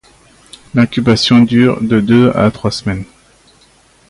L'incubation 0.73 1.43
dure 1.43 1.79
de 1.83 1.99
deux 1.99 2.31
à 2.33 2.49
trois 2.49 2.71
semaines. 2.71 3.05